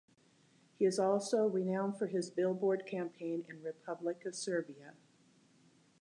He 0.79 0.85
is 0.85 0.97
also 0.97 1.45
renowned 1.45 1.95
for 1.99 2.07
his 2.07 2.31
billboard 2.31 2.87
campaign 2.87 3.45
in 3.47 3.61
Republic 3.61 4.25
of 4.25 4.33
Serbia. 4.33 4.95